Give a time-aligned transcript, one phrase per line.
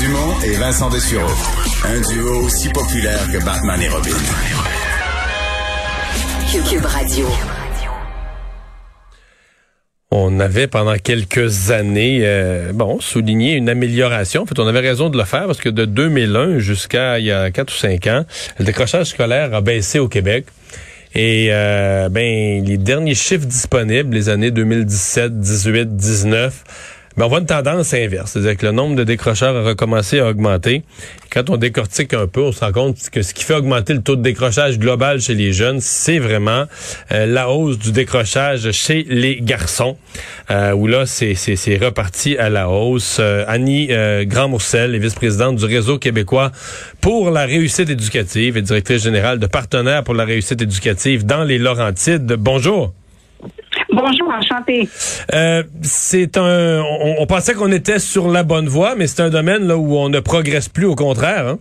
[0.00, 1.26] Dumont et Vincent Dessureau.
[1.84, 4.10] Un duo aussi populaire que Batman et Robin.
[6.70, 7.26] Cube Radio.
[10.10, 14.42] On avait pendant quelques années, euh, bon, souligné une amélioration.
[14.42, 17.32] En fait, on avait raison de le faire parce que de 2001 jusqu'à il y
[17.32, 18.24] a 4 ou 5 ans,
[18.58, 20.46] le décrochage scolaire a baissé au Québec.
[21.14, 27.40] Et euh, ben les derniers chiffres disponibles, les années 2017, 18, 19, ben, on voit
[27.40, 28.30] une tendance inverse.
[28.30, 30.84] C'est-à-dire que le nombre de décrocheurs a recommencé à augmenter.
[31.32, 34.02] Quand on décortique un peu, on se rend compte que ce qui fait augmenter le
[34.02, 36.66] taux de décrochage global chez les jeunes, c'est vraiment
[37.10, 39.96] euh, la hausse du décrochage chez les garçons,
[40.52, 41.34] euh, où là, c'est
[41.82, 43.16] reparti à la hausse.
[43.18, 46.52] Euh, Annie euh, Grand-Mourcel est vice-présidente du Réseau québécois
[47.00, 51.58] pour la réussite éducative et directrice générale de partenaires pour la réussite éducative dans les
[51.58, 52.32] Laurentides.
[52.38, 52.94] Bonjour.
[53.90, 54.88] Bonjour, enchanté.
[55.32, 56.82] Euh, c'est un.
[57.18, 60.08] On, pensait qu'on était sur la bonne voie, mais c'est un domaine là où on
[60.08, 61.46] ne progresse plus, au contraire.
[61.46, 61.58] Hein?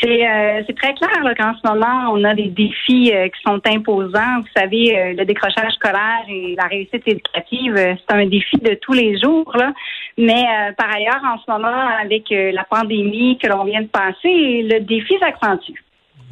[0.00, 4.40] C'est euh, très clair qu'en ce moment, on a des défis euh, qui sont imposants.
[4.40, 8.92] Vous savez, euh, le décrochage scolaire et la réussite éducative, c'est un défi de tous
[8.92, 9.50] les jours.
[9.56, 9.72] Là.
[10.18, 10.44] Mais
[10.76, 15.14] par ailleurs, en ce moment, avec la pandémie que l'on vient de passer, le défi
[15.20, 15.74] s'accentue.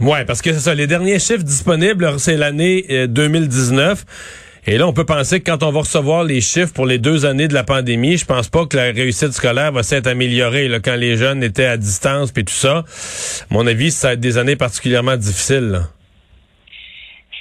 [0.00, 0.74] Oui, parce que c'est ça.
[0.74, 4.04] Les derniers chiffres disponibles, c'est l'année 2019.
[4.66, 7.26] Et là, on peut penser que quand on va recevoir les chiffres pour les deux
[7.26, 10.78] années de la pandémie, je pense pas que la réussite scolaire va s'être améliorée là,
[10.80, 12.78] quand les jeunes étaient à distance puis tout ça.
[12.78, 15.80] À mon avis, ça va être des années particulièrement difficiles.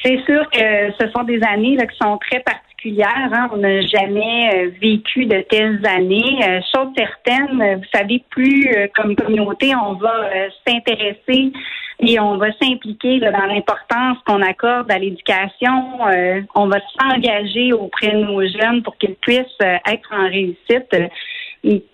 [0.03, 3.29] C'est sûr que ce sont des années qui sont très particulières.
[3.31, 3.49] Hein.
[3.53, 6.39] On n'a jamais euh, vécu de telles années.
[6.45, 10.29] Euh, chose certaine, vous savez, plus euh, comme communauté, on va
[10.67, 11.53] s'intéresser
[11.99, 16.07] et on va s'impliquer dans l'importance qu'on accorde à l'éducation.
[16.07, 20.89] Euh, on va s'engager auprès de nos jeunes pour qu'ils puissent euh, être en réussite.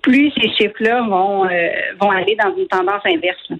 [0.01, 3.51] plus ces chiffres-là vont, euh, vont aller dans une tendance inverse.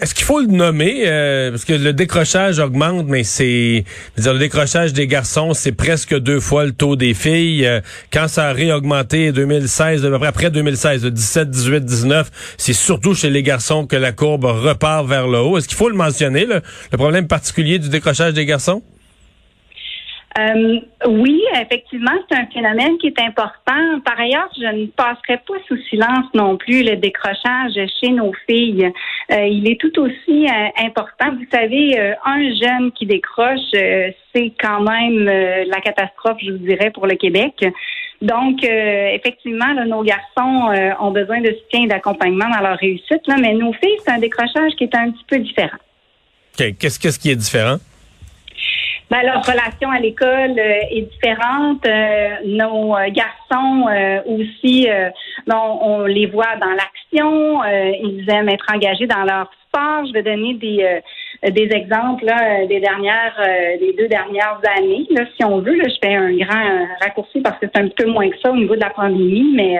[0.00, 3.84] Est-ce qu'il faut le nommer euh, parce que le décrochage augmente, mais c'est
[4.16, 7.66] le décrochage des garçons, c'est presque deux fois le taux des filles.
[7.66, 13.28] Euh, quand ça a réaugmenté 2016, après, après 2016, 17, 18, 19, c'est surtout chez
[13.28, 15.58] les garçons que la courbe repart vers le haut.
[15.58, 16.62] Est-ce qu'il faut le mentionner le
[16.96, 18.82] problème particulier du décrochage des garçons?
[20.38, 24.00] Euh, oui, effectivement, c'est un phénomène qui est important.
[24.04, 28.92] Par ailleurs, je ne passerai pas sous silence non plus le décrochage chez nos filles.
[29.32, 31.32] Euh, il est tout aussi euh, important.
[31.32, 37.06] Vous savez, un jeune qui décroche, c'est quand même la catastrophe, je vous dirais, pour
[37.06, 37.64] le Québec.
[38.22, 40.70] Donc, effectivement, nos garçons
[41.00, 44.72] ont besoin de soutien et d'accompagnement dans leur réussite, mais nos filles, c'est un décrochage
[44.76, 45.78] qui est un petit peu différent.
[46.56, 47.78] Qu'est-ce qu'est-ce qui est différent?
[49.10, 51.84] Ben, leur relation à l'école euh, est différente.
[51.84, 53.88] Euh, nos euh, garçons
[54.26, 54.88] aussi,
[55.48, 57.64] bon, on les voit dans l'action.
[57.64, 60.06] ils aiment être engagés dans leur sport.
[60.06, 61.00] Je vais donner des
[61.42, 63.34] des exemples là, des dernières,
[63.80, 65.06] des deux dernières années.
[65.10, 68.06] Là, si on veut, là, je fais un grand raccourci parce que c'est un peu
[68.06, 69.78] moins que ça au niveau de la pandémie, mais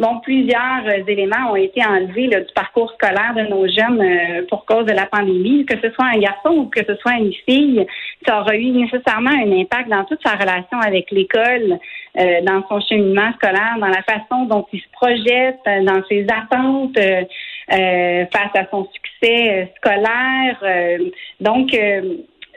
[0.00, 4.64] Bon, plusieurs euh, éléments ont été enlevés du parcours scolaire de nos jeunes euh, pour
[4.66, 7.86] cause de la pandémie, que ce soit un garçon ou que ce soit une fille,
[8.26, 11.78] ça aura eu nécessairement un impact dans toute sa relation avec l'école,
[12.18, 16.98] euh, dans son cheminement scolaire, dans la façon dont il se projette, dans ses attentes
[17.68, 21.00] face à son succès scolaire.
[21.40, 21.70] donc,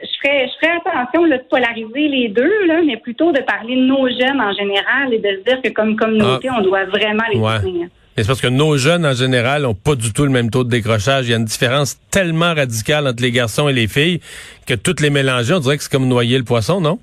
[0.02, 3.82] je ferais, je ferais attention de polariser les deux, là, mais plutôt de parler de
[3.82, 6.56] nos jeunes en général et de se dire que comme communauté, ah.
[6.58, 7.88] on doit vraiment les soutenir.
[8.16, 10.70] C'est parce que nos jeunes, en général, n'ont pas du tout le même taux de
[10.70, 11.26] décrochage.
[11.28, 14.20] Il y a une différence tellement radicale entre les garçons et les filles
[14.66, 16.98] que toutes les mélanger, on dirait que c'est comme noyer le poisson, non?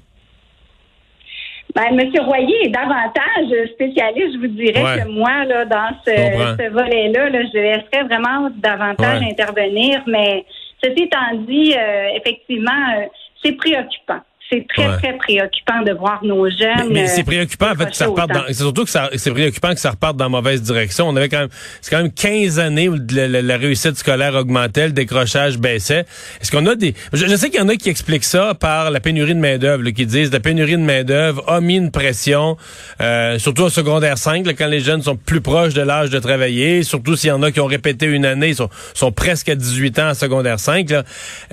[1.74, 7.30] Ben, Monsieur Royer est davantage spécialiste, je vous dirais, que moi, là, dans ce, volet-là,
[7.30, 10.45] là, je laisserais vraiment davantage intervenir, mais
[10.83, 13.06] Ceci étant dit, euh, effectivement, euh,
[13.44, 14.19] c'est préoccupant.
[14.51, 16.92] C'est très, très préoccupant de voir nos jeunes.
[16.92, 19.74] Mais, c'est préoccupant, en fait, que ça reparte dans, c'est surtout que ça, c'est préoccupant
[19.74, 21.07] que ça reparte dans la mauvaise direction.
[21.07, 21.50] On avait quand même,
[21.81, 26.06] c'est quand même 15 années où la, réussite scolaire augmentait, le décrochage baissait.
[26.42, 29.00] Est-ce qu'on a des, je, sais qu'il y en a qui expliquent ça par la
[29.00, 32.57] pénurie de main-d'œuvre, qui disent la pénurie de main-d'œuvre a mis une pression,
[33.01, 36.83] euh, surtout au secondaire 5, quand les jeunes sont plus proches de l'âge de travailler,
[36.83, 40.00] surtout s'il y en a qui ont répété une année, sont, sont presque à 18
[40.00, 41.03] ans en secondaire 5, là.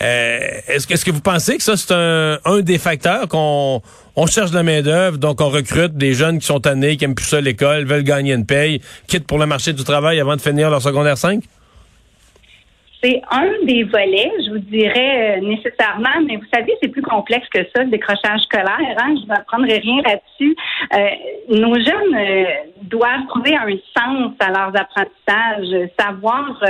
[0.00, 0.38] Euh,
[0.68, 3.80] est-ce que, est-ce que vous pensez que ça, c'est un, un des facteurs qu'on
[4.16, 7.14] on cherche de la main-d'œuvre, donc on recrute des jeunes qui sont tannés, qui aiment
[7.14, 10.40] plus ça l'école, veulent gagner une paye, quittent pour le marché du travail avant de
[10.40, 11.42] finir leur secondaire 5?
[13.02, 17.48] C'est un des volets, je vous dirais euh, nécessairement, mais vous savez, c'est plus complexe
[17.48, 18.96] que ça, le décrochage scolaire.
[18.98, 19.14] Hein?
[19.20, 20.54] Je ne apprendrai rien là-dessus.
[20.94, 21.08] Euh,
[21.48, 22.44] nos jeunes euh,
[22.82, 26.62] doivent trouver un sens à leurs apprentissages, savoir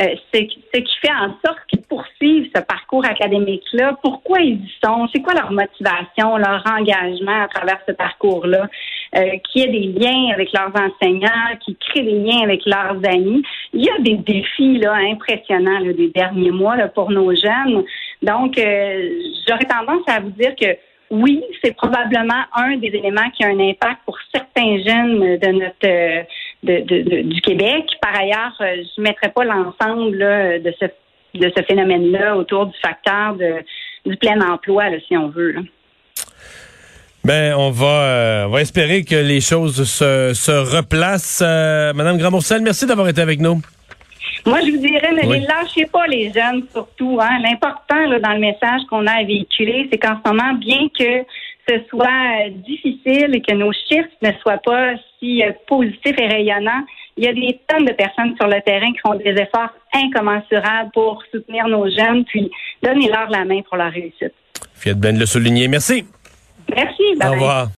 [0.00, 3.96] euh, ce, qui fait en sorte qu'ils poursuivent ce parcours académique-là.
[4.02, 5.08] Pourquoi ils y sont?
[5.12, 8.68] C'est quoi leur motivation, leur engagement à travers ce parcours-là?
[9.16, 13.44] Euh, qui a des liens avec leurs enseignants, qui créent des liens avec leurs amis.
[13.72, 17.84] Il y a des défis là, impressionnants là, des derniers mois là, pour nos jeunes.
[18.22, 19.10] Donc, euh,
[19.46, 20.76] j'aurais tendance à vous dire que
[21.10, 26.26] oui, c'est probablement un des éléments qui a un impact pour certains jeunes de notre
[26.64, 27.84] de, du Québec.
[28.00, 30.86] Par ailleurs, euh, je ne mettrai pas l'ensemble de ce,
[31.38, 33.64] de ce phénomène-là autour du facteur de,
[34.06, 35.56] du plein emploi, si on veut.
[37.24, 41.42] Ben, on va, euh, on va espérer que les choses se, se replacent.
[41.42, 43.62] Euh, Madame Gramourcel, merci d'avoir été avec nous.
[44.44, 47.18] Moi, je vous dirais, ne les lâchez pas, les jeunes, surtout.
[47.22, 47.38] Hein.
[47.42, 51.24] L'important dans le message qu'on a à véhiculer, c'est qu'en ce moment, bien que
[51.68, 56.84] ce soit difficile et que nos chiffres ne soient pas si euh, positifs et rayonnants,
[57.16, 60.90] il y a des tonnes de personnes sur le terrain qui font des efforts incommensurables
[60.92, 62.50] pour soutenir nos jeunes, puis
[62.82, 64.34] donner leur la main pour leur réussite.
[64.74, 65.68] Fiat Ben le souligner.
[65.68, 66.04] Merci.
[66.74, 67.02] Merci.
[67.24, 67.68] Au revoir.